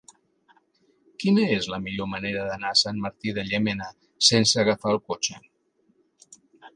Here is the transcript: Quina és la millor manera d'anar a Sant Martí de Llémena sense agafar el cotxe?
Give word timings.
Quina 1.23 1.41
és 1.57 1.67
la 1.73 1.77
millor 1.83 2.07
manera 2.13 2.45
d'anar 2.47 2.71
a 2.75 2.79
Sant 2.81 3.01
Martí 3.03 3.33
de 3.39 3.43
Llémena 3.49 3.91
sense 4.31 4.59
agafar 4.63 4.95
el 4.97 5.03
cotxe? 5.11 5.39